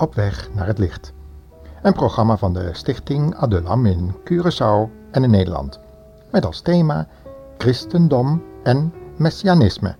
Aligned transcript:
Op 0.00 0.14
weg 0.14 0.48
naar 0.54 0.66
het 0.66 0.78
licht. 0.78 1.12
Een 1.82 1.92
programma 1.92 2.36
van 2.36 2.52
de 2.52 2.68
Stichting 2.72 3.34
Adulam 3.34 3.86
in 3.86 4.14
Curaçao 4.24 4.90
en 5.10 5.22
in 5.24 5.30
Nederland. 5.30 5.80
Met 6.30 6.46
als 6.46 6.60
thema 6.60 7.08
Christendom 7.58 8.42
en 8.62 8.94
Messianisme. 9.16 9.99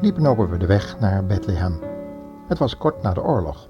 Liepen 0.00 0.26
over 0.26 0.58
de 0.58 0.66
weg 0.66 1.00
naar 1.00 1.26
Bethlehem. 1.26 1.80
Het 2.46 2.58
was 2.58 2.76
kort 2.76 3.02
na 3.02 3.12
de 3.12 3.22
oorlog 3.22 3.68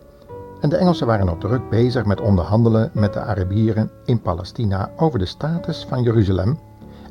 en 0.61 0.69
de 0.69 0.77
Engelsen 0.77 1.07
waren 1.07 1.27
nog 1.27 1.39
druk 1.39 1.69
bezig 1.69 2.05
met 2.05 2.21
onderhandelen 2.21 2.91
met 2.93 3.13
de 3.13 3.21
Arabieren 3.21 3.91
in 4.05 4.21
Palestina 4.21 4.91
over 4.97 5.19
de 5.19 5.27
status 5.27 5.87
van 5.89 6.03
Jeruzalem 6.03 6.59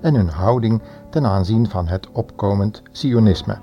en 0.01 0.15
hun 0.15 0.29
houding 0.29 0.81
ten 1.09 1.25
aanzien 1.25 1.69
van 1.69 1.87
het 1.87 2.11
opkomend 2.11 2.81
Sionisme. 2.91 3.57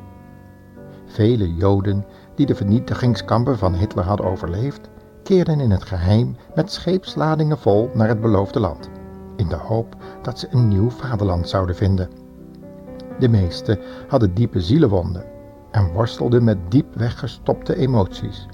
Vele 1.07 1.55
Joden 1.55 2.05
die 2.35 2.47
de 2.47 2.55
vernietigingskampen 2.55 3.59
van 3.59 3.75
Hitler 3.75 4.05
hadden 4.05 4.27
overleefd, 4.27 4.89
keerden 5.23 5.61
in 5.61 5.71
het 5.71 5.85
geheim 5.85 6.37
met 6.55 6.73
scheepsladingen 6.73 7.59
vol 7.59 7.91
naar 7.95 8.09
het 8.09 8.21
beloofde 8.21 8.61
land, 8.61 8.89
in 9.37 9.49
de 9.49 9.57
hoop 9.57 9.97
dat 10.23 10.39
ze 10.39 10.49
een 10.51 10.69
nieuw 10.69 10.91
vaderland 10.91 11.49
zouden 11.49 11.77
vinden. 11.77 12.24
De 13.25 13.31
meesten 13.31 13.79
hadden 14.09 14.35
diepe 14.35 14.61
zielenwonden 14.61 15.25
en 15.71 15.93
worstelden 15.93 16.45
met 16.45 16.59
diep 16.69 16.95
weggestopte 16.95 17.77
emoties. 17.77 18.47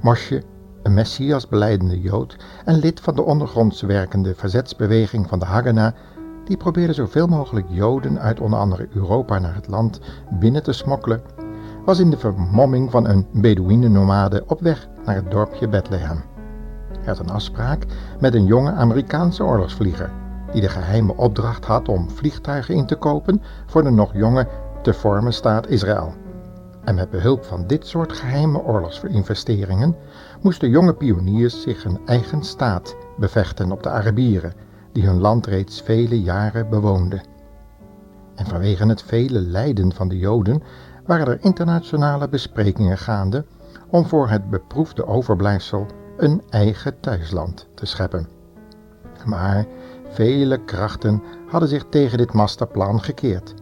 Mosje, 0.00 0.42
een 0.82 0.94
Messias 0.94 1.48
beleidende 1.48 2.00
Jood 2.00 2.36
en 2.64 2.78
lid 2.78 3.00
van 3.00 3.14
de 3.14 3.22
ondergronds 3.22 3.80
werkende 3.80 4.34
verzetsbeweging 4.34 5.28
van 5.28 5.38
de 5.38 5.44
Haganah, 5.44 5.92
die 6.44 6.56
probeerde 6.56 6.92
zoveel 6.92 7.26
mogelijk 7.26 7.66
Joden 7.68 8.18
uit 8.20 8.40
onder 8.40 8.58
andere 8.58 8.88
Europa 8.94 9.38
naar 9.38 9.54
het 9.54 9.68
land 9.68 10.00
binnen 10.30 10.62
te 10.62 10.72
smokkelen, 10.72 11.22
was 11.84 11.98
in 11.98 12.10
de 12.10 12.18
vermomming 12.18 12.90
van 12.90 13.08
een 13.08 13.26
Bedouinennomade 13.32 14.44
op 14.46 14.60
weg 14.60 14.88
naar 15.04 15.14
het 15.14 15.30
dorpje 15.30 15.68
Bethlehem. 15.68 16.22
Hij 16.98 17.06
had 17.06 17.18
een 17.18 17.30
afspraak 17.30 17.86
met 18.20 18.34
een 18.34 18.46
jonge 18.46 18.72
Amerikaanse 18.72 19.44
oorlogsvlieger, 19.44 20.10
die 20.52 20.60
de 20.60 20.68
geheime 20.68 21.16
opdracht 21.16 21.64
had 21.64 21.88
om 21.88 22.10
vliegtuigen 22.10 22.74
in 22.74 22.86
te 22.86 22.96
kopen 22.96 23.42
voor 23.66 23.82
de 23.82 23.90
nog 23.90 24.12
jonge 24.14 24.48
te 24.82 24.94
vormen 24.94 25.32
staat 25.32 25.68
Israël. 25.68 26.14
En 26.84 26.94
met 26.94 27.10
behulp 27.10 27.44
van 27.44 27.66
dit 27.66 27.86
soort 27.86 28.12
geheime 28.12 28.62
oorlogsinvesteringen 28.62 29.96
moesten 30.40 30.70
jonge 30.70 30.94
pioniers 30.94 31.62
zich 31.62 31.84
een 31.84 32.00
eigen 32.06 32.42
staat 32.42 32.96
bevechten 33.18 33.72
op 33.72 33.82
de 33.82 33.88
Arabieren, 33.88 34.52
die 34.92 35.06
hun 35.06 35.20
land 35.20 35.46
reeds 35.46 35.82
vele 35.82 36.20
jaren 36.20 36.68
bewoonden. 36.68 37.22
En 38.34 38.46
vanwege 38.46 38.86
het 38.86 39.02
vele 39.02 39.40
lijden 39.40 39.94
van 39.94 40.08
de 40.08 40.18
Joden 40.18 40.62
waren 41.06 41.26
er 41.26 41.38
internationale 41.40 42.28
besprekingen 42.28 42.98
gaande 42.98 43.44
om 43.90 44.06
voor 44.06 44.28
het 44.28 44.50
beproefde 44.50 45.06
overblijfsel 45.06 45.86
een 46.16 46.42
eigen 46.50 47.00
thuisland 47.00 47.68
te 47.74 47.86
scheppen. 47.86 48.28
Maar 49.24 49.66
vele 50.08 50.64
krachten 50.64 51.22
hadden 51.46 51.68
zich 51.68 51.84
tegen 51.88 52.18
dit 52.18 52.32
masterplan 52.32 53.02
gekeerd. 53.02 53.54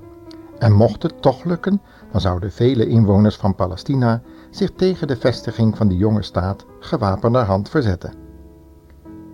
En 0.59 0.73
mocht 0.73 1.03
het 1.03 1.23
toch 1.23 1.45
lukken, 1.45 1.81
dan 2.13 2.21
zouden 2.21 2.53
vele 2.53 2.87
inwoners 2.87 3.37
van 3.37 3.55
Palestina 3.55 4.23
zich 4.51 4.71
tegen 4.71 5.07
de 5.07 5.17
vestiging 5.17 5.77
van 5.77 5.89
die 5.89 5.99
jonge 5.99 6.23
staat 6.23 6.65
gewapenderhand 6.81 7.69
verzetten. 7.69 8.15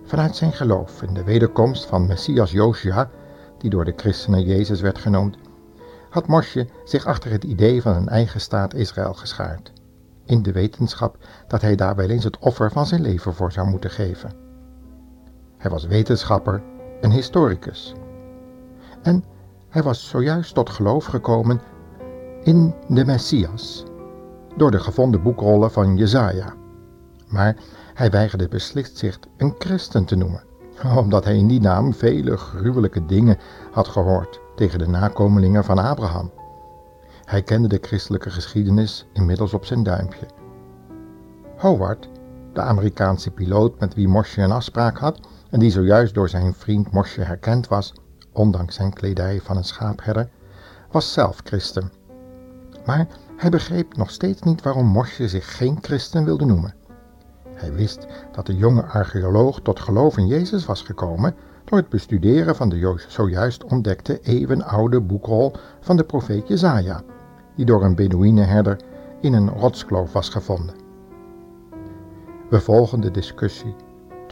Vanuit 0.03 0.35
zijn 0.35 0.53
geloof 0.53 1.01
in 1.01 1.13
de 1.13 1.23
wederkomst 1.23 1.85
van 1.85 2.07
Messias 2.07 2.51
Josia, 2.51 3.09
die 3.57 3.69
door 3.69 3.85
de 3.85 3.93
christenen 3.95 4.43
Jezus 4.43 4.81
werd 4.81 4.97
genoemd, 4.97 5.37
had 6.09 6.27
Mosje 6.27 6.67
zich 6.83 7.05
achter 7.05 7.31
het 7.31 7.43
idee 7.43 7.81
van 7.81 7.95
een 7.95 8.09
eigen 8.09 8.41
staat 8.41 8.73
Israël 8.73 9.13
geschaard, 9.13 9.71
in 10.25 10.43
de 10.43 10.51
wetenschap 10.51 11.17
dat 11.47 11.61
hij 11.61 11.75
daar 11.75 11.95
wel 11.95 12.09
eens 12.09 12.23
het 12.23 12.39
offer 12.39 12.71
van 12.71 12.85
zijn 12.85 13.01
leven 13.01 13.33
voor 13.33 13.51
zou 13.51 13.67
moeten 13.67 13.89
geven. 13.89 14.31
Hij 15.57 15.71
was 15.71 15.85
wetenschapper 15.85 16.61
en 17.03 17.11
historicus. 17.11 17.93
En 19.01 19.23
hij 19.69 19.83
was 19.83 20.09
zojuist 20.09 20.53
tot 20.53 20.69
geloof 20.69 21.05
gekomen 21.05 21.61
in 22.43 22.75
de 22.87 23.05
Messias, 23.05 23.83
door 24.57 24.71
de 24.71 24.79
gevonden 24.79 25.23
boekrollen 25.23 25.71
van 25.71 25.97
Jezaja. 25.97 26.53
Maar 27.27 27.55
hij 27.93 28.09
weigerde 28.09 28.47
beslist 28.47 28.97
zich 28.97 29.19
een 29.37 29.55
christen 29.57 30.05
te 30.05 30.15
noemen, 30.15 30.43
omdat 31.03 31.23
hij 31.23 31.37
in 31.37 31.47
die 31.47 31.61
naam 31.61 31.93
vele 31.93 32.37
gruwelijke 32.37 33.05
dingen 33.05 33.37
had 33.71 33.87
gehoord 33.87 34.39
tegen 34.55 34.79
de 34.79 34.87
nakomelingen 34.87 35.63
van 35.63 35.77
Abraham. 35.77 36.31
Hij 37.25 37.43
kende 37.43 37.67
de 37.67 37.79
christelijke 37.81 38.29
geschiedenis 38.29 39.07
inmiddels 39.13 39.53
op 39.53 39.65
zijn 39.65 39.83
duimpje. 39.83 40.25
Howard, 41.57 42.09
de 42.53 42.61
Amerikaanse 42.61 43.31
piloot 43.31 43.79
met 43.79 43.93
wie 43.93 44.07
Mosje 44.07 44.41
een 44.41 44.51
afspraak 44.51 44.97
had 44.97 45.19
en 45.53 45.59
die 45.59 45.71
zojuist 45.71 46.13
door 46.13 46.29
zijn 46.29 46.53
vriend 46.53 46.91
Mosje 46.91 47.21
herkend 47.21 47.67
was, 47.67 47.93
ondanks 48.31 48.75
zijn 48.75 48.93
kledij 48.93 49.39
van 49.41 49.57
een 49.57 49.63
schaapherder, 49.63 50.29
was 50.91 51.13
zelf 51.13 51.41
christen. 51.43 51.91
Maar 52.85 53.07
hij 53.37 53.49
begreep 53.49 53.97
nog 53.97 54.09
steeds 54.09 54.41
niet 54.41 54.61
waarom 54.61 54.85
Mosje 54.85 55.27
zich 55.27 55.57
geen 55.57 55.77
christen 55.81 56.25
wilde 56.25 56.45
noemen. 56.45 56.73
Hij 57.53 57.73
wist 57.73 58.07
dat 58.31 58.45
de 58.45 58.55
jonge 58.55 58.83
archeoloog 58.83 59.59
tot 59.61 59.79
geloof 59.79 60.17
in 60.17 60.27
Jezus 60.27 60.65
was 60.65 60.81
gekomen 60.81 61.35
door 61.65 61.77
het 61.77 61.89
bestuderen 61.89 62.55
van 62.55 62.69
de 62.69 63.05
zojuist 63.07 63.63
ontdekte 63.63 64.19
eeuwenoude 64.21 65.01
boekrol 65.01 65.53
van 65.79 65.97
de 65.97 66.03
profeet 66.03 66.47
Jezaja, 66.47 67.01
die 67.55 67.65
door 67.65 67.83
een 67.83 67.95
Bedouinenherder 67.95 68.79
in 69.21 69.33
een 69.33 69.49
rotskloof 69.49 70.13
was 70.13 70.29
gevonden. 70.29 70.75
We 72.49 72.59
volgen 72.59 73.01
de 73.01 73.11
discussie 73.11 73.75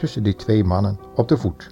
tussen 0.02 0.22
die 0.22 0.34
twee 0.34 0.64
mannen 0.64 0.98
op 1.14 1.28
de 1.28 1.36
voet. 1.36 1.70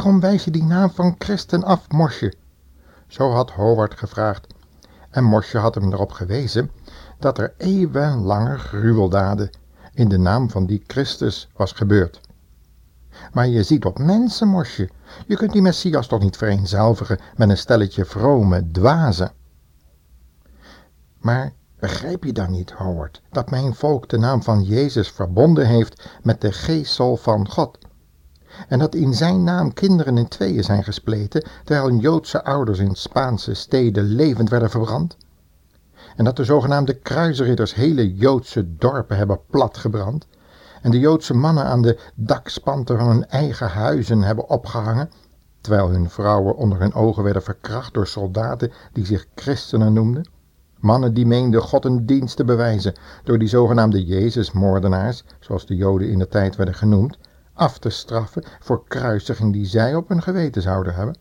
Waarom 0.00 0.20
wijs 0.20 0.44
je 0.44 0.50
die 0.50 0.64
naam 0.64 0.90
van 0.90 1.14
christen 1.18 1.64
af, 1.64 1.90
Mosje? 1.90 2.34
Zo 3.06 3.30
had 3.30 3.50
Howard 3.50 3.98
gevraagd. 3.98 4.46
En 5.10 5.24
Mosje 5.24 5.58
had 5.58 5.74
hem 5.74 5.92
erop 5.92 6.12
gewezen 6.12 6.70
dat 7.18 7.38
er 7.38 7.54
eeuwenlange 7.56 8.58
gruweldaden 8.58 9.50
in 9.94 10.08
de 10.08 10.18
naam 10.18 10.50
van 10.50 10.66
die 10.66 10.82
Christus 10.86 11.48
was 11.56 11.72
gebeurd. 11.72 12.20
Maar 13.32 13.48
je 13.48 13.62
ziet 13.62 13.84
op 13.84 13.98
mensen, 13.98 14.48
Mosje. 14.48 14.88
Je 15.26 15.36
kunt 15.36 15.52
die 15.52 15.62
Messias 15.62 16.06
toch 16.06 16.20
niet 16.20 16.36
vereenzelvigen 16.36 17.18
met 17.36 17.48
een 17.48 17.56
stelletje 17.56 18.04
vrome 18.04 18.70
dwazen. 18.70 19.32
Maar 21.18 21.52
begrijp 21.78 22.24
je 22.24 22.32
dan 22.32 22.50
niet, 22.50 22.70
Howard, 22.70 23.22
dat 23.30 23.50
mijn 23.50 23.74
volk 23.74 24.08
de 24.08 24.18
naam 24.18 24.42
van 24.42 24.62
Jezus 24.62 25.10
verbonden 25.10 25.66
heeft 25.66 26.10
met 26.22 26.40
de 26.40 26.52
geestel 26.52 27.16
van 27.16 27.48
God? 27.48 27.78
En 28.68 28.78
dat 28.78 28.94
in 28.94 29.14
zijn 29.14 29.44
naam 29.44 29.72
kinderen 29.72 30.18
in 30.18 30.28
tweeën 30.28 30.64
zijn 30.64 30.84
gespleten, 30.84 31.44
terwijl 31.64 31.96
Joodse 31.96 32.44
ouders 32.44 32.78
in 32.78 32.94
Spaanse 32.94 33.54
steden 33.54 34.04
levend 34.04 34.50
werden 34.50 34.70
verbrand? 34.70 35.16
En 36.16 36.24
dat 36.24 36.36
de 36.36 36.44
zogenaamde 36.44 36.94
kruisridders 36.94 37.74
hele 37.74 38.14
Joodse 38.14 38.76
dorpen 38.76 39.16
hebben 39.16 39.40
platgebrand? 39.50 40.26
En 40.82 40.90
de 40.90 40.98
Joodse 40.98 41.34
mannen 41.34 41.64
aan 41.64 41.82
de 41.82 41.98
dakspanten 42.14 42.98
van 42.98 43.08
hun 43.08 43.28
eigen 43.28 43.68
huizen 43.68 44.22
hebben 44.22 44.48
opgehangen, 44.48 45.10
terwijl 45.60 45.90
hun 45.90 46.10
vrouwen 46.10 46.56
onder 46.56 46.80
hun 46.80 46.94
ogen 46.94 47.22
werden 47.22 47.42
verkracht 47.42 47.94
door 47.94 48.06
soldaten 48.06 48.72
die 48.92 49.04
zich 49.04 49.26
christenen 49.34 49.92
noemden? 49.92 50.28
Mannen 50.80 51.14
die 51.14 51.26
meenden 51.26 51.62
God 51.62 51.84
een 51.84 52.06
dienst 52.06 52.36
te 52.36 52.44
bewijzen 52.44 52.94
door 53.24 53.38
die 53.38 53.48
zogenaamde 53.48 54.04
Jezusmoordenaars, 54.04 55.24
zoals 55.40 55.66
de 55.66 55.76
Joden 55.76 56.10
in 56.10 56.18
de 56.18 56.28
tijd 56.28 56.56
werden 56.56 56.74
genoemd, 56.74 57.18
af 57.60 57.78
te 57.78 57.90
straffen 57.90 58.44
voor 58.60 58.84
kruisiging 58.84 59.52
die 59.52 59.66
zij 59.66 59.94
op 59.94 60.08
hun 60.08 60.22
geweten 60.22 60.62
zouden 60.62 60.94
hebben. 60.94 61.16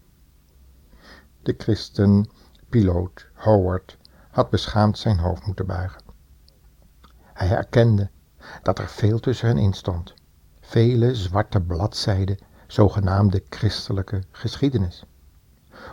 De 1.42 1.56
christen, 1.58 2.30
piloot 2.70 3.28
Howard, 3.34 3.98
had 4.32 4.50
beschaamd 4.50 4.98
zijn 4.98 5.18
hoofd 5.18 5.46
moeten 5.46 5.66
buigen. 5.66 6.02
Hij 7.34 7.50
erkende 7.50 8.10
dat 8.62 8.80
er 8.80 8.88
veel 8.88 9.20
tussen 9.20 9.48
hen 9.48 9.58
in 9.58 9.74
stond. 9.74 10.14
Vele 10.62 11.16
zwarte 11.16 11.62
bladzijden, 11.62 12.38
zogenaamde 12.68 13.44
christelijke 13.50 14.24
geschiedenis. 14.32 15.04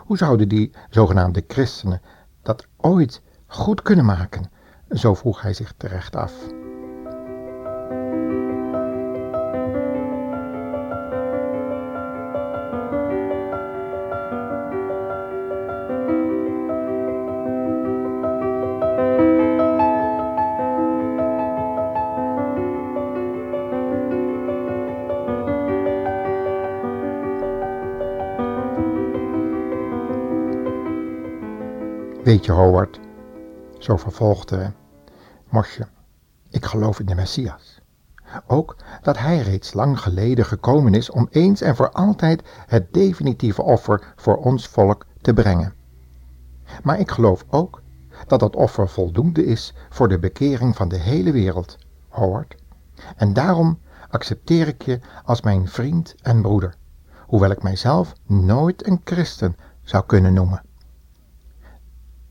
Hoe 0.04 0.16
zouden 0.16 0.48
die 0.48 0.74
zogenaamde 0.90 1.44
christenen 1.48 2.00
dat 2.42 2.66
ooit 2.76 3.22
goed 3.46 3.82
kunnen 3.82 4.04
maken? 4.04 4.50
Zo 4.90 5.14
vroeg 5.14 5.42
hij 5.42 5.54
zich 5.54 5.74
terecht 5.76 6.16
af. 6.16 6.32
Weet 32.26 32.44
je, 32.44 32.52
Howard, 32.52 33.00
zo 33.78 33.96
vervolgde 33.96 34.72
Mosje, 35.48 35.86
ik 36.50 36.64
geloof 36.64 37.00
in 37.00 37.06
de 37.06 37.14
Messias. 37.14 37.80
Ook 38.46 38.76
dat 39.02 39.18
hij 39.18 39.38
reeds 39.38 39.72
lang 39.72 40.00
geleden 40.00 40.44
gekomen 40.44 40.94
is 40.94 41.10
om 41.10 41.28
eens 41.30 41.60
en 41.60 41.76
voor 41.76 41.90
altijd 41.90 42.42
het 42.66 42.92
definitieve 42.92 43.62
offer 43.62 44.12
voor 44.16 44.36
ons 44.36 44.66
volk 44.66 45.06
te 45.20 45.32
brengen. 45.32 45.74
Maar 46.82 46.98
ik 47.00 47.10
geloof 47.10 47.44
ook 47.48 47.82
dat 48.26 48.40
dat 48.40 48.56
offer 48.56 48.88
voldoende 48.88 49.44
is 49.44 49.74
voor 49.90 50.08
de 50.08 50.18
bekering 50.18 50.76
van 50.76 50.88
de 50.88 50.98
hele 50.98 51.32
wereld, 51.32 51.78
Howard. 52.08 52.54
En 53.16 53.32
daarom 53.32 53.78
accepteer 54.10 54.68
ik 54.68 54.82
je 54.82 55.00
als 55.24 55.40
mijn 55.40 55.68
vriend 55.68 56.14
en 56.22 56.42
broeder, 56.42 56.74
hoewel 57.26 57.50
ik 57.50 57.62
mijzelf 57.62 58.12
nooit 58.26 58.86
een 58.86 59.00
christen 59.04 59.56
zou 59.82 60.04
kunnen 60.06 60.32
noemen. 60.32 60.65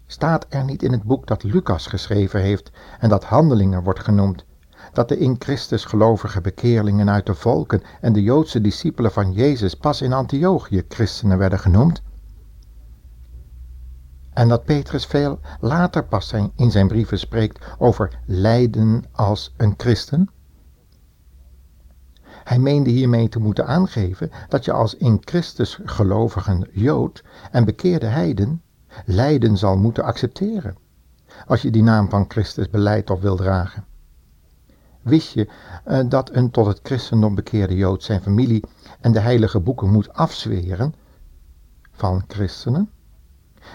Staat 0.07 0.45
er 0.49 0.63
niet 0.63 0.83
in 0.83 0.91
het 0.91 1.03
boek 1.03 1.27
dat 1.27 1.43
Lucas 1.43 1.87
geschreven 1.87 2.41
heeft 2.41 2.71
en 2.99 3.09
dat 3.09 3.23
Handelingen 3.23 3.83
wordt 3.83 3.99
genoemd, 3.99 4.45
dat 4.93 5.09
de 5.09 5.17
in 5.17 5.35
Christus 5.39 5.85
gelovige 5.85 6.41
bekeerlingen 6.41 7.09
uit 7.09 7.25
de 7.25 7.33
volken 7.33 7.81
en 8.01 8.13
de 8.13 8.23
Joodse 8.23 8.61
discipelen 8.61 9.11
van 9.11 9.33
Jezus 9.33 9.75
pas 9.75 10.01
in 10.01 10.13
Antiochië 10.13 10.83
christenen 10.87 11.37
werden 11.37 11.59
genoemd? 11.59 12.01
En 14.33 14.47
dat 14.47 14.65
Petrus 14.65 15.05
veel 15.05 15.39
later 15.59 16.03
pas 16.03 16.33
in 16.55 16.71
zijn 16.71 16.87
brieven 16.87 17.19
spreekt 17.19 17.65
over 17.77 18.19
lijden 18.25 19.03
als 19.11 19.53
een 19.57 19.73
christen? 19.77 20.29
Hij 22.43 22.59
meende 22.59 22.89
hiermee 22.89 23.29
te 23.29 23.39
moeten 23.39 23.67
aangeven 23.67 24.31
dat 24.49 24.65
je 24.65 24.71
als 24.71 24.95
in 24.95 25.17
Christus 25.21 25.79
gelovigen 25.85 26.67
Jood 26.71 27.23
en 27.51 27.65
bekeerde 27.65 28.05
heiden 28.05 28.61
lijden 29.05 29.57
zal 29.57 29.77
moeten 29.77 30.03
accepteren, 30.03 30.77
als 31.47 31.61
je 31.61 31.71
die 31.71 31.83
naam 31.83 32.09
van 32.09 32.25
Christus 32.27 32.69
beleidt 32.69 33.09
of 33.09 33.21
wil 33.21 33.35
dragen. 33.35 33.85
Wist 35.01 35.33
je 35.33 35.47
uh, 35.87 35.99
dat 36.09 36.35
een 36.35 36.51
tot 36.51 36.65
het 36.65 36.79
christendom 36.83 37.35
bekeerde 37.35 37.75
Jood 37.75 38.03
zijn 38.03 38.21
familie 38.21 38.63
en 39.01 39.11
de 39.11 39.19
heilige 39.19 39.59
boeken 39.59 39.91
moet 39.91 40.13
afzweren 40.13 40.93
van 41.91 42.23
christenen? 42.27 42.89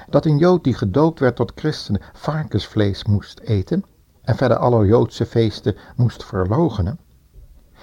Dat 0.08 0.26
een 0.26 0.38
Jood 0.38 0.64
die 0.64 0.74
gedoopt 0.74 1.20
werd 1.20 1.36
tot 1.36 1.52
christenen 1.54 2.00
varkensvlees 2.12 3.04
moest 3.04 3.38
eten 3.38 3.84
en 4.22 4.36
verder 4.36 4.56
alle 4.56 4.86
Joodse 4.86 5.26
feesten 5.26 5.76
moest 5.96 6.24
verlogenen? 6.24 6.98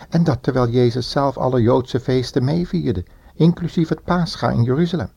En 0.09 0.23
dat 0.23 0.43
terwijl 0.43 0.69
Jezus 0.69 1.09
zelf 1.09 1.37
alle 1.37 1.61
Joodse 1.61 1.99
feesten 1.99 2.43
meevierde, 2.43 3.05
inclusief 3.33 3.89
het 3.89 4.03
Pascha 4.03 4.49
in 4.49 4.63
Jeruzalem. 4.63 5.09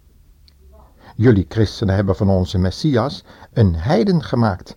Jullie 1.20 1.46
christenen 1.49 1.94
hebben 1.94 2.17
van 2.17 2.28
onze 2.28 2.58
Messias 2.58 3.25
een 3.52 3.75
heiden 3.75 4.22
gemaakt. 4.22 4.76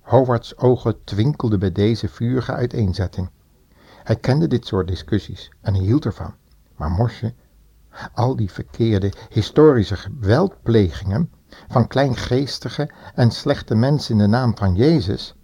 Howards 0.00 0.56
ogen 0.56 1.04
twinkelden 1.04 1.58
bij 1.58 1.72
deze 1.72 2.08
vurige 2.08 2.52
uiteenzetting. 2.52 3.30
Hij 4.02 4.16
kende 4.16 4.46
dit 4.46 4.66
soort 4.66 4.88
discussies 4.88 5.50
en 5.60 5.74
hij 5.74 5.82
hield 5.82 6.04
ervan. 6.04 6.34
Maar 6.76 6.90
Mosje, 6.90 7.34
al 8.14 8.36
die 8.36 8.50
verkeerde 8.50 9.12
historische 9.28 9.96
geweldplegingen 9.96 11.30
van 11.68 11.88
kleingeestige 11.88 12.90
en 13.14 13.30
slechte 13.30 13.74
mensen 13.74 14.12
in 14.12 14.20
de 14.20 14.26
naam 14.26 14.56
van 14.56 14.74
Jezus, 14.74 15.34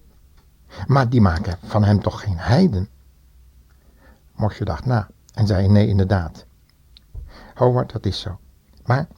maar 0.86 1.08
die 1.08 1.20
maken 1.20 1.58
van 1.62 1.84
hem 1.84 2.00
toch 2.00 2.20
geen 2.20 2.38
heiden? 2.38 2.88
Mosje 4.34 4.64
dacht 4.64 4.84
na 4.84 5.08
en 5.34 5.46
zei 5.46 5.68
nee 5.68 5.86
inderdaad. 5.86 6.46
Howard, 7.54 7.92
dat 7.92 8.06
is 8.06 8.20
zo. 8.20 8.38
Maar 8.84 9.08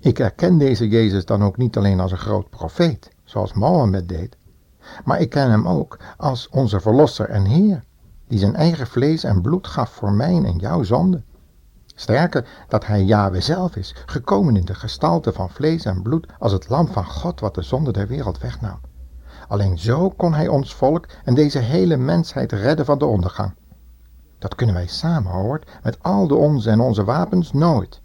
ik 0.00 0.18
erken 0.18 0.58
deze 0.58 0.88
Jezus 0.88 1.24
dan 1.24 1.42
ook 1.42 1.56
niet 1.56 1.76
alleen 1.76 2.00
als 2.00 2.12
een 2.12 2.18
groot 2.18 2.50
profeet, 2.50 3.10
zoals 3.24 3.52
Mohammed 3.52 4.08
deed, 4.08 4.36
maar 5.04 5.20
ik 5.20 5.30
ken 5.30 5.50
hem 5.50 5.68
ook 5.68 5.98
als 6.16 6.48
onze 6.48 6.80
Verlosser 6.80 7.28
en 7.28 7.44
Heer, 7.44 7.84
die 8.28 8.38
zijn 8.38 8.54
eigen 8.54 8.86
vlees 8.86 9.24
en 9.24 9.40
bloed 9.40 9.66
gaf 9.66 9.90
voor 9.90 10.12
mijn 10.12 10.44
en 10.44 10.56
jouw 10.56 10.82
zonde. 10.82 11.22
Sterker, 11.94 12.48
dat 12.68 12.86
hij 12.86 13.04
Yahweh 13.04 13.40
zelf 13.40 13.76
is, 13.76 13.94
gekomen 14.06 14.56
in 14.56 14.64
de 14.64 14.74
gestalte 14.74 15.32
van 15.32 15.50
vlees 15.50 15.84
en 15.84 16.02
bloed 16.02 16.26
als 16.38 16.52
het 16.52 16.68
lam 16.68 16.88
van 16.88 17.04
God 17.04 17.40
wat 17.40 17.54
de 17.54 17.62
zonde 17.62 17.92
der 17.92 18.06
wereld 18.06 18.38
wegnam. 18.38 18.80
Alleen 19.48 19.78
zo 19.78 20.10
kon 20.10 20.34
hij 20.34 20.48
ons 20.48 20.74
volk 20.74 21.06
en 21.24 21.34
deze 21.34 21.58
hele 21.58 21.96
mensheid 21.96 22.52
redden 22.52 22.84
van 22.84 22.98
de 22.98 23.04
ondergang. 23.04 23.54
Dat 24.38 24.54
kunnen 24.54 24.74
wij 24.74 24.86
samen, 24.86 25.32
hoort, 25.32 25.70
met 25.82 26.02
al 26.02 26.26
de 26.26 26.34
onze 26.34 26.70
en 26.70 26.80
onze 26.80 27.04
wapens 27.04 27.52
nooit. 27.52 28.01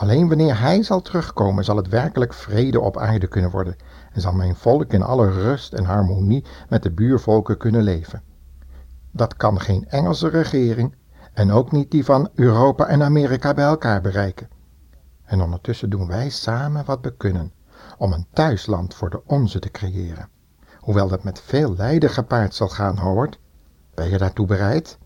Alleen 0.00 0.28
wanneer 0.28 0.60
Hij 0.60 0.82
zal 0.82 1.02
terugkomen, 1.02 1.64
zal 1.64 1.76
het 1.76 1.88
werkelijk 1.88 2.34
vrede 2.34 2.80
op 2.80 2.98
aarde 2.98 3.26
kunnen 3.26 3.50
worden 3.50 3.76
en 4.12 4.20
zal 4.20 4.32
mijn 4.32 4.56
volk 4.56 4.92
in 4.92 5.02
alle 5.02 5.30
rust 5.30 5.72
en 5.72 5.84
harmonie 5.84 6.44
met 6.68 6.82
de 6.82 6.90
buurvolken 6.90 7.56
kunnen 7.56 7.82
leven. 7.82 8.22
Dat 9.10 9.36
kan 9.36 9.60
geen 9.60 9.88
Engelse 9.88 10.28
regering 10.28 10.94
en 11.32 11.50
ook 11.52 11.72
niet 11.72 11.90
die 11.90 12.04
van 12.04 12.28
Europa 12.34 12.86
en 12.86 13.02
Amerika 13.02 13.54
bij 13.54 13.64
elkaar 13.64 14.00
bereiken. 14.00 14.48
En 15.24 15.40
ondertussen 15.42 15.90
doen 15.90 16.06
wij 16.06 16.28
samen 16.28 16.84
wat 16.84 16.98
we 17.02 17.16
kunnen 17.16 17.52
om 17.98 18.12
een 18.12 18.26
thuisland 18.32 18.94
voor 18.94 19.10
de 19.10 19.22
onze 19.26 19.58
te 19.58 19.70
creëren. 19.70 20.28
Hoewel 20.78 21.08
dat 21.08 21.24
met 21.24 21.40
veel 21.40 21.74
lijden 21.76 22.10
gepaard 22.10 22.54
zal 22.54 22.68
gaan, 22.68 22.98
Howard. 22.98 23.38
Ben 23.94 24.10
je 24.10 24.18
daartoe 24.18 24.46
bereid? 24.46 24.98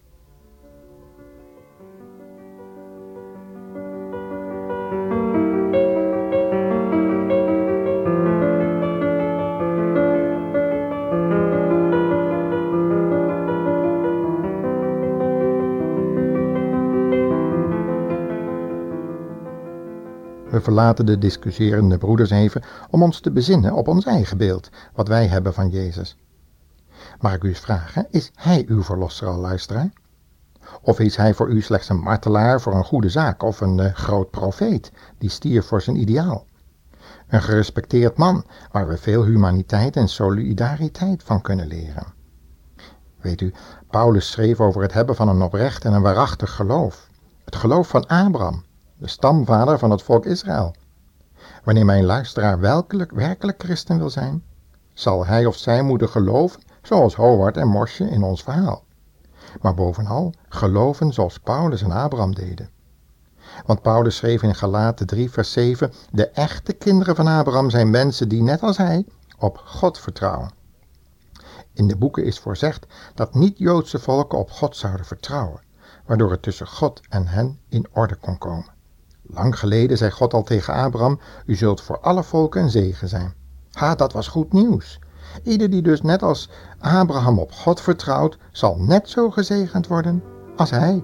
We 20.55 20.61
verlaten 20.61 21.07
de 21.07 21.19
discussierende 21.19 21.99
broeders 21.99 22.31
even 22.31 22.63
om 22.91 23.03
ons 23.03 23.21
te 23.21 23.31
bezinnen 23.31 23.73
op 23.73 23.89
ons 23.89 24.05
eigen 24.05 24.37
beeld, 24.37 24.71
wat 24.93 25.09
wij 25.09 25.27
hebben 25.27 25.55
van 25.55 25.69
Jezus. 25.69 26.17
Mag 27.21 27.35
ik 27.35 27.43
u 27.43 27.49
eens 27.49 27.59
vragen, 27.59 28.07
is 28.11 28.31
Hij 28.35 28.65
uw 28.69 28.83
verlosser 28.83 29.29
al, 29.29 29.39
luisteraar? 29.39 29.93
Of 30.83 31.01
is 31.01 31.17
Hij 31.17 31.35
voor 31.35 31.49
u 31.49 31.61
slechts 31.61 31.89
een 31.89 32.01
martelaar 32.01 32.61
voor 32.61 32.75
een 32.75 32.85
goede 32.85 33.09
zaak 33.09 33.43
of 33.43 33.61
een 33.61 33.79
uh, 33.79 33.95
groot 33.95 34.31
profeet 34.31 34.93
die 35.19 35.31
stierf 35.31 35.67
voor 35.67 35.83
zijn 35.83 35.97
ideaal? 35.97 36.47
Een 37.29 37.43
gerespecteerd 37.43 38.17
man 38.17 38.45
waar 38.71 38.89
we 38.89 38.97
veel 38.97 39.25
humaniteit 39.25 39.97
en 39.97 40.09
solidariteit 40.09 41.23
van 41.23 41.41
kunnen 41.41 41.67
leren. 41.67 42.07
Weet 43.21 43.41
u, 43.41 43.53
Paulus 43.91 44.31
schreef 44.31 44.61
over 44.61 44.83
het 44.83 44.93
hebben 44.93 45.17
van 45.17 45.29
een 45.29 45.43
oprecht 45.43 45.85
en 45.85 45.93
een 45.93 46.03
waarachtig 46.03 46.53
geloof. 46.53 47.09
Het 47.45 47.57
geloof 47.57 47.89
van 47.89 48.07
Abraham, 48.07 48.65
de 48.99 49.09
stamvader 49.09 49.79
van 49.79 49.91
het 49.91 50.03
volk 50.03 50.27
Israël. 50.27 50.75
Wanneer 51.65 51.85
mijn 51.85 52.05
luisteraar 52.05 52.61
werkelijk, 52.61 53.11
werkelijk 53.11 53.63
christen 53.63 53.99
wil 53.99 54.11
zijn, 54.11 54.43
zal 54.93 55.27
hij 55.27 55.47
of 55.47 55.57
zij 55.57 55.83
moeten 55.83 56.09
geloven 56.09 56.61
zoals 56.83 57.15
Howard 57.15 57.57
en 57.57 57.69
Mosje 57.69 58.05
in 58.11 58.23
ons 58.23 58.43
verhaal. 58.43 58.85
Maar 59.61 59.75
bovenal 59.75 60.33
geloven 60.49 61.13
zoals 61.13 61.39
Paulus 61.39 61.83
en 61.83 61.91
Abraham 61.91 62.35
deden. 62.35 62.71
Want 63.67 63.83
Paulus 63.83 64.17
schreef 64.17 64.43
in 64.43 64.55
Galaten 64.55 65.07
3 65.07 65.31
vers 65.31 65.53
7, 65.53 65.93
de 66.11 66.29
echte 66.29 66.73
kinderen 66.73 67.17
van 67.17 67.27
Abraham 67.27 67.71
zijn 67.71 67.91
mensen 67.91 68.29
die 68.29 68.43
net 68.43 68.63
als 68.63 68.77
hij 68.77 69.07
op 69.39 69.57
God 69.57 69.99
vertrouwen. 69.99 70.51
In 71.73 71.89
de 71.89 71.97
boeken 71.97 72.25
is 72.25 72.39
voorzegd 72.39 72.87
dat 73.15 73.35
niet-Joodse 73.35 73.99
volken 73.99 74.39
op 74.39 74.51
God 74.51 74.77
zouden 74.77 75.07
vertrouwen, 75.07 75.61
waardoor 76.07 76.31
het 76.31 76.43
tussen 76.43 76.67
God 76.67 77.01
en 77.09 77.27
hen 77.27 77.61
in 77.69 77.87
orde 77.93 78.15
kon 78.15 78.39
komen. 78.39 78.73
Lang 79.27 79.59
geleden 79.59 79.97
zei 79.97 80.11
God 80.11 80.35
al 80.35 80.43
tegen 80.43 80.75
Abraham: 80.75 81.21
U 81.47 81.55
zult 81.55 81.81
voor 81.81 82.01
alle 82.01 82.23
volken 82.23 82.63
een 82.63 82.71
zegen 82.71 83.09
zijn. 83.09 83.35
Ha, 83.73 83.95
dat 83.95 84.13
was 84.13 84.29
goed 84.29 84.53
nieuws. 84.53 84.99
Ieder 85.43 85.71
die 85.71 85.83
dus 85.83 86.03
net 86.03 86.23
als 86.23 86.51
Abraham 86.79 87.39
op 87.39 87.53
God 87.53 87.81
vertrouwt, 87.81 88.39
zal 88.53 88.77
net 88.79 89.09
zo 89.09 89.31
gezegend 89.31 89.87
worden 89.87 90.23
als 90.57 90.71
hij. 90.71 91.03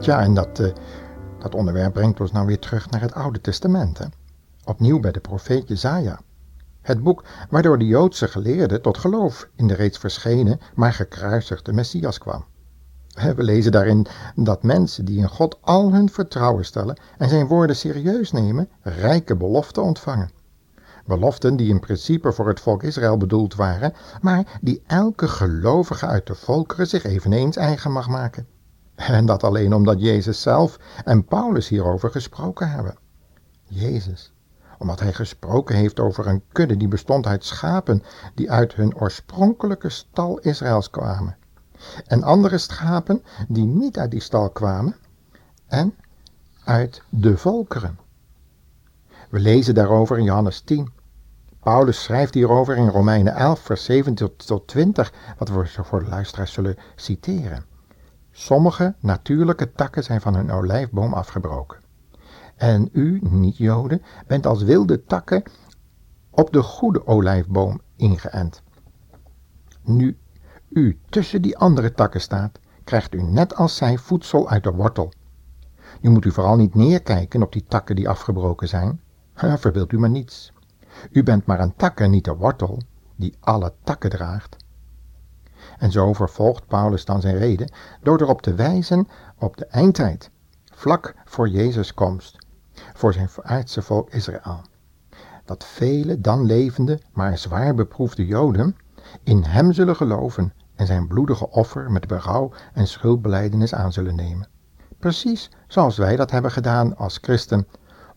Ja, 0.00 0.20
en 0.20 0.34
dat, 0.34 0.58
uh, 0.58 0.68
dat 1.50 1.54
onderwerp 1.54 1.92
brengt 1.92 2.20
ons 2.20 2.32
nou 2.32 2.46
weer 2.46 2.58
terug 2.58 2.90
naar 2.90 3.00
het 3.00 3.14
Oude 3.14 3.40
Testament. 3.40 3.98
Hè? 3.98 4.04
Opnieuw 4.64 5.00
bij 5.00 5.12
de 5.12 5.20
profeet 5.20 5.68
Jezaja. 5.68 6.20
Het 6.82 7.02
boek 7.02 7.24
waardoor 7.50 7.78
de 7.78 7.86
Joodse 7.86 8.28
geleerden 8.28 8.82
tot 8.82 8.98
geloof 8.98 9.48
in 9.54 9.66
de 9.66 9.74
reeds 9.74 9.98
verschenen, 9.98 10.60
maar 10.74 10.92
gekruisigde 10.92 11.72
Messias 11.72 12.18
kwam. 12.18 12.44
We 13.36 13.42
lezen 13.42 13.72
daarin 13.72 14.06
dat 14.34 14.62
mensen 14.62 15.04
die 15.04 15.18
in 15.18 15.28
God 15.28 15.58
al 15.60 15.92
hun 15.92 16.10
vertrouwen 16.10 16.64
stellen 16.64 16.98
en 17.18 17.28
zijn 17.28 17.46
woorden 17.46 17.76
serieus 17.76 18.32
nemen, 18.32 18.68
rijke 18.82 19.36
beloften 19.36 19.82
ontvangen. 19.82 20.30
Beloften 21.04 21.56
die 21.56 21.68
in 21.68 21.80
principe 21.80 22.32
voor 22.32 22.48
het 22.48 22.60
volk 22.60 22.82
Israël 22.82 23.16
bedoeld 23.16 23.54
waren, 23.54 23.92
maar 24.20 24.58
die 24.60 24.82
elke 24.86 25.28
gelovige 25.28 26.06
uit 26.06 26.26
de 26.26 26.34
volkeren 26.34 26.86
zich 26.86 27.04
eveneens 27.04 27.56
eigen 27.56 27.92
mag 27.92 28.08
maken. 28.08 28.46
En 28.96 29.26
dat 29.26 29.44
alleen 29.44 29.74
omdat 29.74 30.00
Jezus 30.00 30.42
zelf 30.42 30.78
en 31.04 31.24
Paulus 31.24 31.68
hierover 31.68 32.10
gesproken 32.10 32.70
hebben. 32.70 32.96
Jezus, 33.62 34.32
omdat 34.78 35.00
hij 35.00 35.12
gesproken 35.12 35.76
heeft 35.76 36.00
over 36.00 36.26
een 36.26 36.42
kudde 36.52 36.76
die 36.76 36.88
bestond 36.88 37.26
uit 37.26 37.44
schapen 37.44 38.02
die 38.34 38.50
uit 38.50 38.74
hun 38.74 38.96
oorspronkelijke 38.96 39.88
stal 39.88 40.38
Israëls 40.38 40.90
kwamen. 40.90 41.36
En 42.06 42.22
andere 42.22 42.58
schapen 42.58 43.22
die 43.48 43.64
niet 43.64 43.98
uit 43.98 44.10
die 44.10 44.20
stal 44.20 44.50
kwamen 44.50 44.96
en 45.66 45.94
uit 46.64 47.02
de 47.08 47.36
volkeren. 47.36 47.98
We 49.30 49.38
lezen 49.38 49.74
daarover 49.74 50.18
in 50.18 50.24
Johannes 50.24 50.60
10. 50.60 50.92
Paulus 51.60 52.02
schrijft 52.02 52.34
hierover 52.34 52.76
in 52.76 52.88
Romeinen 52.88 53.34
11, 53.34 53.60
vers 53.60 53.84
17 53.84 54.36
tot 54.36 54.66
20, 54.66 55.12
wat 55.38 55.48
we 55.48 55.66
voor 55.66 56.04
de 56.04 56.08
luisteraars 56.08 56.52
zullen 56.52 56.76
citeren. 56.96 57.64
Sommige 58.38 58.94
natuurlijke 59.00 59.72
takken 59.72 60.04
zijn 60.04 60.20
van 60.20 60.34
hun 60.34 60.50
olijfboom 60.50 61.12
afgebroken. 61.12 61.78
En 62.56 62.88
u, 62.92 63.20
niet-Joden, 63.22 64.02
bent 64.26 64.46
als 64.46 64.62
wilde 64.62 65.04
takken 65.04 65.42
op 66.30 66.52
de 66.52 66.62
goede 66.62 67.06
olijfboom 67.06 67.80
ingeënt. 67.96 68.62
Nu 69.82 70.18
u 70.68 70.98
tussen 71.08 71.42
die 71.42 71.58
andere 71.58 71.92
takken 71.92 72.20
staat, 72.20 72.58
krijgt 72.84 73.14
u 73.14 73.22
net 73.22 73.54
als 73.54 73.76
zij 73.76 73.98
voedsel 73.98 74.48
uit 74.48 74.62
de 74.62 74.72
wortel. 74.72 75.12
Nu 76.00 76.10
moet 76.10 76.24
u 76.24 76.30
vooral 76.30 76.56
niet 76.56 76.74
neerkijken 76.74 77.42
op 77.42 77.52
die 77.52 77.64
takken 77.68 77.96
die 77.96 78.08
afgebroken 78.08 78.68
zijn. 78.68 79.00
Verbeeld 79.34 79.92
u 79.92 79.98
maar 79.98 80.10
niets. 80.10 80.52
U 81.10 81.22
bent 81.22 81.46
maar 81.46 81.60
een 81.60 81.76
tak 81.76 82.00
en 82.00 82.10
niet 82.10 82.24
de 82.24 82.36
wortel, 82.36 82.80
die 83.16 83.36
alle 83.40 83.74
takken 83.82 84.10
draagt. 84.10 84.56
En 85.78 85.92
zo 85.92 86.12
vervolgt 86.12 86.66
Paulus 86.66 87.04
dan 87.04 87.20
zijn 87.20 87.38
reden 87.38 87.72
door 88.02 88.20
erop 88.20 88.42
te 88.42 88.54
wijzen 88.54 89.08
op 89.38 89.56
de 89.56 89.66
eindtijd, 89.66 90.30
vlak 90.64 91.14
voor 91.24 91.48
Jezus' 91.48 91.94
komst, 91.94 92.46
voor 92.94 93.12
zijn 93.12 93.28
aardse 93.42 93.82
volk 93.82 94.10
Israël. 94.10 94.60
Dat 95.44 95.64
vele 95.64 96.20
dan 96.20 96.44
levende, 96.44 97.00
maar 97.12 97.38
zwaar 97.38 97.74
beproefde 97.74 98.26
Joden 98.26 98.76
in 99.22 99.42
hem 99.42 99.72
zullen 99.72 99.96
geloven 99.96 100.52
en 100.74 100.86
zijn 100.86 101.06
bloedige 101.06 101.50
offer 101.50 101.90
met 101.90 102.06
berouw 102.06 102.52
en 102.72 102.86
schuldbeleidenis 102.86 103.74
aan 103.74 103.92
zullen 103.92 104.14
nemen. 104.14 104.48
Precies 104.98 105.50
zoals 105.66 105.96
wij 105.96 106.16
dat 106.16 106.30
hebben 106.30 106.50
gedaan 106.50 106.96
als 106.96 107.18
christen, 107.20 107.66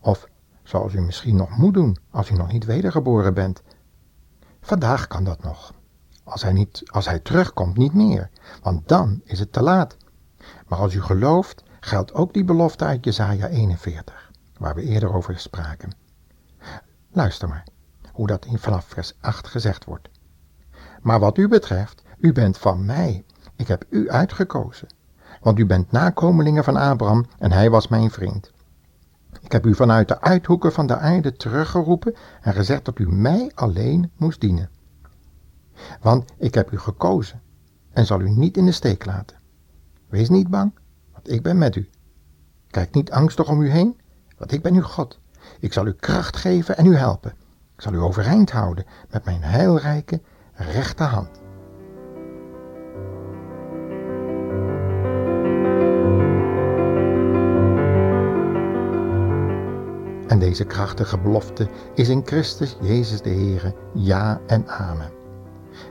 of 0.00 0.28
zoals 0.62 0.94
u 0.94 1.00
misschien 1.00 1.36
nog 1.36 1.56
moet 1.56 1.74
doen 1.74 1.96
als 2.10 2.30
u 2.30 2.34
nog 2.34 2.52
niet 2.52 2.64
wedergeboren 2.64 3.34
bent. 3.34 3.62
Vandaag 4.60 5.06
kan 5.06 5.24
dat 5.24 5.42
nog. 5.42 5.72
Als 6.30 6.42
hij, 6.42 6.52
niet, 6.52 6.82
als 6.86 7.06
hij 7.06 7.18
terugkomt, 7.18 7.76
niet 7.76 7.94
meer, 7.94 8.30
want 8.62 8.88
dan 8.88 9.20
is 9.24 9.38
het 9.38 9.52
te 9.52 9.62
laat. 9.62 9.96
Maar 10.68 10.78
als 10.78 10.94
u 10.94 11.02
gelooft, 11.02 11.62
geldt 11.80 12.14
ook 12.14 12.32
die 12.32 12.44
belofte 12.44 12.84
uit 12.84 13.04
Jesaja 13.04 13.46
41, 13.46 14.30
waar 14.58 14.74
we 14.74 14.82
eerder 14.82 15.14
over 15.14 15.38
spraken. 15.38 15.92
Luister 17.12 17.48
maar, 17.48 17.66
hoe 18.12 18.26
dat 18.26 18.44
in 18.44 18.58
vanaf 18.58 18.84
vers 18.84 19.14
8 19.20 19.48
gezegd 19.48 19.84
wordt. 19.84 20.08
Maar 21.02 21.20
wat 21.20 21.38
u 21.38 21.48
betreft, 21.48 22.02
u 22.18 22.32
bent 22.32 22.58
van 22.58 22.84
mij, 22.84 23.24
ik 23.56 23.68
heb 23.68 23.84
u 23.88 24.10
uitgekozen, 24.10 24.88
want 25.40 25.58
u 25.58 25.66
bent 25.66 25.92
nakomelingen 25.92 26.64
van 26.64 26.76
Abraham 26.76 27.26
en 27.38 27.52
hij 27.52 27.70
was 27.70 27.88
mijn 27.88 28.10
vriend. 28.10 28.52
Ik 29.40 29.52
heb 29.52 29.66
u 29.66 29.74
vanuit 29.74 30.08
de 30.08 30.20
uithoeken 30.20 30.72
van 30.72 30.86
de 30.86 30.96
aarde 30.96 31.32
teruggeroepen 31.32 32.14
en 32.40 32.52
gezegd 32.52 32.84
dat 32.84 32.98
u 32.98 33.12
mij 33.12 33.50
alleen 33.54 34.10
moest 34.16 34.40
dienen 34.40 34.70
want 36.00 36.32
ik 36.38 36.54
heb 36.54 36.72
u 36.72 36.78
gekozen 36.78 37.42
en 37.90 38.06
zal 38.06 38.20
u 38.20 38.30
niet 38.30 38.56
in 38.56 38.64
de 38.64 38.72
steek 38.72 39.04
laten. 39.04 39.38
Wees 40.08 40.28
niet 40.28 40.48
bang, 40.48 40.78
want 41.12 41.30
ik 41.30 41.42
ben 41.42 41.58
met 41.58 41.76
u. 41.76 41.88
Kijk 42.70 42.94
niet 42.94 43.10
angstig 43.10 43.48
om 43.48 43.60
u 43.60 43.70
heen, 43.70 44.00
want 44.38 44.52
ik 44.52 44.62
ben 44.62 44.74
uw 44.74 44.82
God. 44.82 45.20
Ik 45.60 45.72
zal 45.72 45.86
u 45.86 45.92
kracht 45.92 46.36
geven 46.36 46.76
en 46.76 46.86
u 46.86 46.96
helpen. 46.96 47.34
Ik 47.74 47.80
zal 47.80 47.92
u 47.92 47.98
overeind 47.98 48.50
houden 48.50 48.84
met 49.10 49.24
mijn 49.24 49.42
heilrijke 49.42 50.20
rechterhand. 50.52 51.40
En 60.26 60.38
deze 60.38 60.64
krachtige 60.64 61.18
belofte 61.18 61.68
is 61.94 62.08
in 62.08 62.22
Christus 62.24 62.76
Jezus 62.80 63.22
de 63.22 63.30
Heere, 63.30 63.74
ja 63.94 64.40
en 64.46 64.68
amen. 64.68 65.19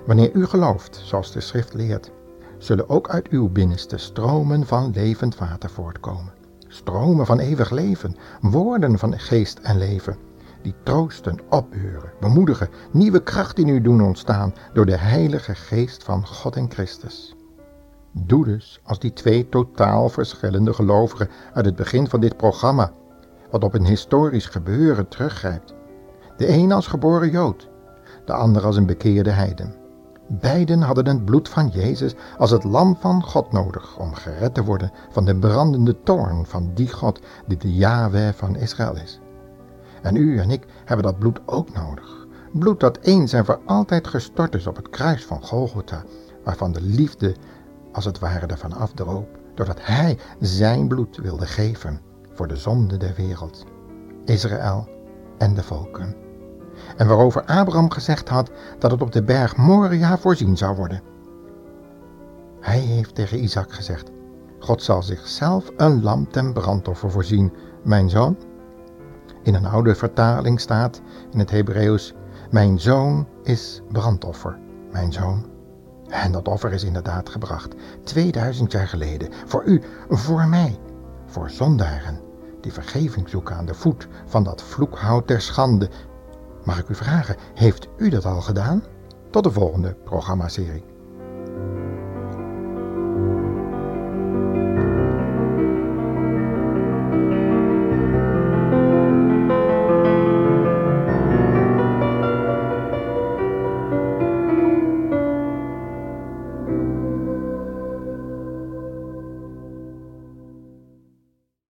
Wanneer 0.06 0.32
u 0.34 0.46
gelooft, 0.46 1.02
zoals 1.04 1.32
de 1.32 1.42
schrift 1.42 1.74
leert, 1.74 2.12
zullen 2.58 2.90
ook 2.90 3.10
uit 3.10 3.28
uw 3.28 3.50
binnenste 3.50 3.98
stromen 3.98 4.66
van 4.66 4.92
levend 4.96 5.38
water 5.38 5.70
voortkomen. 5.70 6.34
Stromen 6.68 7.26
van 7.26 7.40
eeuwig 7.40 7.70
leven, 7.70 8.16
woorden 8.42 9.00
van 9.00 9.20
geest 9.20 9.60
en 9.60 9.78
leven, 9.78 10.18
die 10.62 10.76
troosten, 10.84 11.40
opbeuren, 11.50 12.12
bemoedigen, 12.20 12.70
nieuwe 12.92 13.24
kracht 13.24 13.58
in 13.58 13.68
u 13.68 13.82
doen 13.82 14.02
ontstaan 14.02 14.54
door 14.74 14.86
de 14.86 14.98
heilige 14.98 15.56
geest 15.56 16.04
van 16.04 16.28
God 16.28 16.56
en 16.56 16.72
Christus. 16.72 17.36
Doe 18.12 18.46
dus 18.46 18.80
als 18.84 19.00
die 19.00 19.14
twee 19.14 19.50
totaal 19.50 20.10
verschillende 20.10 20.74
gelovigen 20.74 21.30
uit 21.54 21.66
het 21.66 21.76
begin 21.76 22.10
van 22.10 22.20
dit 22.20 22.38
programma, 22.38 22.92
wat 23.52 23.64
op 23.64 23.74
een 23.74 23.86
historisch 23.86 24.46
gebeuren 24.46 25.08
teruggrijpt. 25.08 25.74
De 26.38 26.48
een 26.48 26.72
als 26.72 26.88
geboren 26.88 27.30
Jood, 27.30 27.69
de 28.30 28.36
ander 28.36 28.66
als 28.66 28.76
een 28.76 28.86
bekeerde 28.86 29.30
heiden. 29.30 29.76
Beiden 30.28 30.82
hadden 30.82 31.06
het 31.06 31.26
bloed 31.26 31.50
van 31.50 31.68
Jezus 31.68 32.16
als 32.38 32.52
het 32.52 32.64
lam 32.64 32.98
van 33.00 33.24
God 33.24 33.52
nodig 33.52 33.98
om 33.98 34.14
gered 34.14 34.54
te 34.54 34.64
worden 34.64 34.92
van 35.10 35.26
de 35.26 35.36
brandende 35.36 36.04
toorn 36.04 36.46
van 36.46 36.72
die 36.74 36.92
God 36.92 37.20
die 37.48 37.58
de 37.58 37.74
Yahweh 37.74 38.34
van 38.34 38.56
Israël 38.56 38.96
is. 38.96 39.20
En 40.02 40.16
u 40.16 40.40
en 40.40 40.50
ik 40.50 40.66
hebben 40.86 41.06
dat 41.06 41.20
bloed 41.20 41.40
ook 41.46 41.74
nodig. 41.74 42.28
Bloed 42.54 42.80
dat 42.80 42.98
eens 43.02 43.34
en 43.34 43.46
voor 43.46 43.60
altijd 43.66 44.08
gestort 44.08 44.56
is 44.56 44.68
op 44.68 44.76
het 44.76 44.90
kruis 44.90 45.26
van 45.26 45.44
Golgotha, 45.44 46.04
waarvan 46.44 46.72
de 46.72 46.82
liefde 46.82 47.36
als 47.92 48.06
het 48.06 48.20
ware 48.20 48.46
ervan 48.46 48.74
afdroop, 48.74 49.38
doordat 49.56 49.80
Hij 49.82 50.20
zijn 50.40 50.88
bloed 50.88 51.18
wilde 51.18 51.46
geven 51.46 52.02
voor 52.34 52.48
de 52.48 52.58
zonde 52.58 52.98
der 52.98 53.14
wereld, 53.16 53.66
Israël 54.26 54.88
en 55.38 55.54
de 55.54 55.64
volken 55.64 56.28
en 56.98 57.08
waarover 57.08 57.44
Abraham 57.46 57.92
gezegd 57.92 58.30
had 58.30 58.52
dat 58.80 58.92
het 58.92 59.02
op 59.02 59.12
de 59.12 59.24
berg 59.24 59.58
Moria 59.58 60.18
voorzien 60.18 60.58
zou 60.58 60.76
worden. 60.76 61.02
Hij 62.60 62.80
heeft 62.80 63.16
tegen 63.16 63.44
Isaac 63.44 63.74
gezegd, 63.74 64.12
God 64.60 64.84
zal 64.84 65.04
zichzelf 65.04 65.72
een 65.78 66.04
lam 66.04 66.32
ten 66.32 66.54
brandoffer 66.54 67.12
voorzien, 67.12 67.54
mijn 67.84 68.10
zoon. 68.10 68.38
In 69.44 69.54
een 69.54 69.66
oude 69.66 69.96
vertaling 69.96 70.60
staat 70.60 71.02
in 71.32 71.40
het 71.40 71.52
Hebreeuws, 71.52 72.14
mijn 72.52 72.80
zoon 72.80 73.28
is 73.44 73.82
brandoffer, 73.92 74.58
mijn 74.92 75.14
zoon. 75.14 75.46
En 76.08 76.32
dat 76.32 76.48
offer 76.48 76.74
is 76.74 76.84
inderdaad 76.84 77.30
gebracht, 77.30 77.76
2000 78.04 78.72
jaar 78.72 78.88
geleden, 78.88 79.30
voor 79.46 79.64
u, 79.64 79.82
voor 80.10 80.48
mij, 80.48 80.80
voor 81.26 81.50
zondaren 81.50 82.20
die 82.62 82.74
vergeving 82.74 83.30
zoeken 83.30 83.56
aan 83.56 83.66
de 83.66 83.74
voet 83.74 84.08
van 84.26 84.44
dat 84.44 84.64
vloekhout 84.64 85.28
der 85.28 85.42
schande 85.42 85.90
Mag 86.70 86.80
ik 86.80 86.90
u 86.90 86.96
vragen, 86.96 87.36
heeft 87.54 87.88
u 87.98 88.10
dat 88.10 88.26
al 88.26 88.42
gedaan? 88.42 88.84
Tot 89.32 89.44
de 89.44 89.52
volgende 89.52 89.96
programmaserie. 90.04 90.89